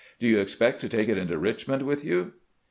[0.19, 2.33] Do you expect to take it into Richmond with you?"